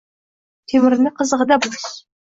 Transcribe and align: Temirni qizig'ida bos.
Temirni 0.73 1.15
qizig'ida 1.21 1.63
bos. 1.67 1.89